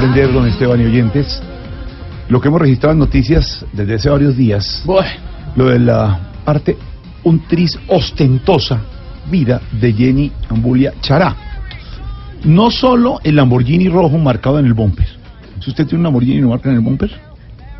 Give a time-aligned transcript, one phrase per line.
[0.00, 1.42] aprender, don Esteban y oyentes,
[2.28, 4.84] lo que hemos registrado en noticias desde hace varios días,
[5.56, 6.76] lo de la parte
[7.24, 8.80] un tris ostentosa
[9.28, 11.34] vida de Jenny Ambulia Chará.
[12.44, 15.08] No solo el Lamborghini rojo marcado en el bumper.
[15.58, 17.10] Si usted tiene un Lamborghini y no marca en el bumper,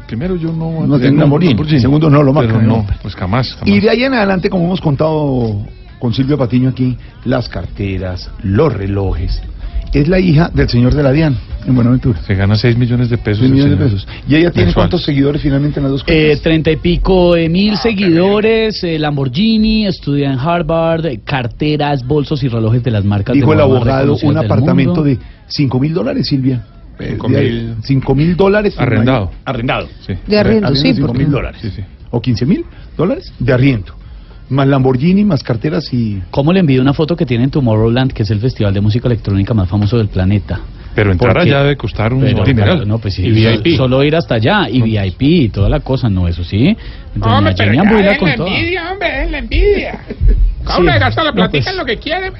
[0.08, 0.88] Primero yo no...
[0.88, 1.78] No tiene Lamborghini.
[1.78, 2.96] Segundo, no lo marca Pero en el no, nombre.
[3.00, 3.68] pues jamás, jamás.
[3.68, 5.64] y de ahí en adelante, como hemos contado
[6.00, 9.40] con Silvia Patiño aquí, las carteras, los relojes.
[9.92, 11.36] Es la hija del señor de la DIAN
[11.66, 12.20] en Buenaventura.
[12.26, 13.38] Se gana 6 millones de pesos.
[13.40, 14.08] 6 el millones de pesos.
[14.28, 16.42] ¿Y ella tiene cuántos seguidores finalmente en las dos eh, cuentas?
[16.42, 22.48] treinta y pico de mil seguidores, eh, Lamborghini, estudia en Harvard, eh, carteras, bolsos y
[22.48, 25.04] relojes de las marcas Dijo de el abogado, un apartamento mundo.
[25.04, 26.64] de 5 mil dólares, Silvia.
[27.00, 27.74] Cinco Eh, de- mil.
[27.82, 28.74] cinco mil dólares.
[28.76, 29.30] Arrendado.
[29.44, 29.86] Arrendado.
[30.06, 30.14] Sí.
[30.26, 31.60] De arriendo, sí, cinco porque mil dólares.
[31.62, 31.82] Sí, sí.
[32.10, 32.64] O 15 mil
[32.96, 33.94] dólares de arriendo.
[34.50, 36.22] Más Lamborghini, más carteras y...
[36.30, 39.06] ¿Cómo le envío una foto que tiene en Tomorrowland, que es el festival de música
[39.06, 40.60] electrónica más famoso del planeta?
[40.94, 42.70] Pero entrar Porque- allá debe costar un Pero, dineral.
[42.70, 43.76] claro, no, pues sí, Y VIP.
[43.76, 46.76] Solo ir hasta allá, y VIP y toda la cosa, no, eso sí.
[47.14, 48.48] Doña Hombre, pero ya es con la toda.
[48.48, 50.00] envidia, hombre, es la envidia.
[50.68, 50.74] Sí.
[50.76, 51.66] Hombre, gasta la No, platica pues.
[51.72, 52.30] en lo que quiere.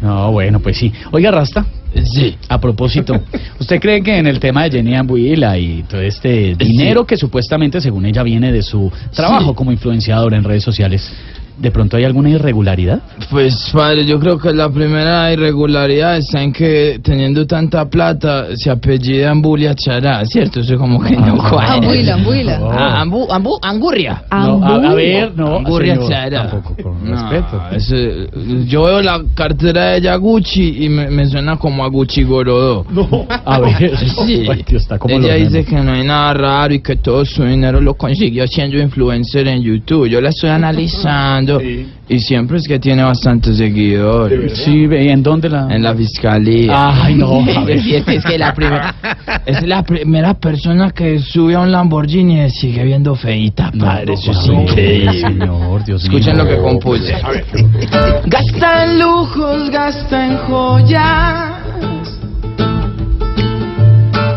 [0.00, 0.90] No, bueno, pues sí.
[1.10, 1.66] Oiga, Rasta.
[2.02, 2.36] Sí.
[2.48, 3.14] A propósito,
[3.60, 7.80] ¿usted cree que en el tema de Jenny Ambuila y todo este dinero que supuestamente,
[7.80, 11.12] según ella, viene de su trabajo como influenciadora en redes sociales,
[11.56, 13.00] de pronto hay alguna irregularidad?
[13.30, 18.70] Pues padre, yo creo que la primera irregularidad está en que teniendo tanta plata se
[18.70, 20.60] apellida Ambulia Chará, ¿cierto?
[20.60, 21.74] Eso como que no cuadra.
[21.74, 22.60] Ambuila, Ambuila.
[22.72, 24.22] Ah, ambu, ambu, angurria.
[24.30, 26.50] No, a, a ver, no, Angurria señor, Chará.
[26.50, 28.64] tampoco, con No, respeto.
[28.66, 32.84] yo veo la cartera de ella Gucci y me, me suena como a Gucci Gorodó.
[32.90, 33.26] No.
[33.44, 33.96] A ver,
[34.26, 34.46] Sí.
[34.50, 37.44] Ay, Dios, está como Ella dice que no hay nada raro y que todo su
[37.44, 40.08] dinero lo consiguió siendo influencer en YouTube.
[40.08, 41.86] Yo la estoy analizando Sí.
[42.08, 44.58] y siempre es que tiene bastantes seguidores.
[44.64, 45.68] Sí, ve, ¿en dónde la...?
[45.70, 47.04] En la fiscalía.
[47.04, 47.44] Ay, no.
[47.68, 48.94] Y es que es que la primera
[49.46, 54.14] es la primera persona que sube a un Lamborghini y sigue viendo feita, padre.
[54.14, 55.20] Eso es no, increíble.
[55.20, 56.18] Señor, Dios mío.
[56.18, 57.14] Escuchen lo que compuse.
[58.26, 61.52] Gasta en lujos, gasta en joyas.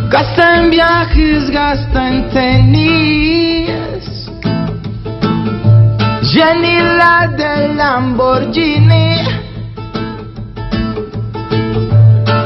[0.09, 3.47] Gasta en viajes, gasta en tenis.
[6.38, 9.09] Jenny la del Lamborghini.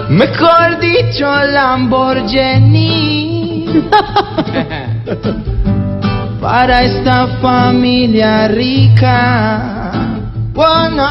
[0.08, 3.84] Mejor dicho, Lamborghini.
[6.42, 9.92] Para esta familia rica.
[10.54, 11.10] Bueno,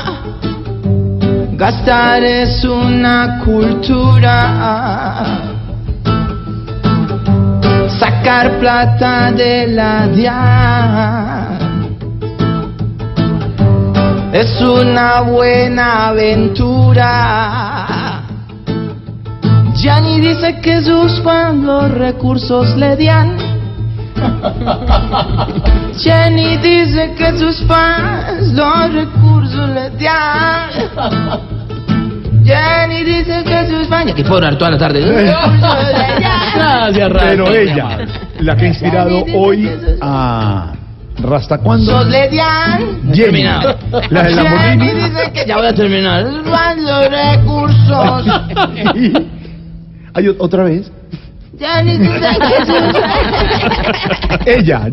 [1.58, 5.26] gastar es una cultura.
[7.98, 11.39] Sacar plata de la DIAN
[14.32, 17.80] es una buena aventura.
[19.74, 23.50] Gianni dice que sus fans los recursos le dan.
[25.96, 30.70] Jenny dice que sus fans los recursos le dan.
[32.44, 34.12] Jenny dice que sus fans.
[34.12, 35.00] Aquí puedo hablar toda la tarde.
[36.54, 37.28] Gracias, Rasta.
[37.28, 37.98] Pero ella,
[38.40, 39.70] la que ha inspirado hoy
[40.00, 40.72] a
[41.22, 43.02] Rasta cuando Sos le dan.
[43.12, 43.78] Jenny, Terminado.
[44.10, 44.86] la del Lamborghini.
[44.86, 46.24] Jenny dice que ya voy a terminar.
[46.24, 48.24] Los recursos.
[50.14, 50.90] Hay o- otra vez.
[51.58, 52.28] Jenny dice
[54.44, 54.90] que Ella.